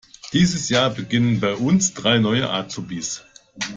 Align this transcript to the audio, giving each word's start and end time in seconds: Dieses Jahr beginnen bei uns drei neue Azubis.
Dieses 0.33 0.67
Jahr 0.69 0.89
beginnen 0.89 1.39
bei 1.39 1.53
uns 1.53 1.93
drei 1.93 2.17
neue 2.17 2.49
Azubis. 2.49 3.23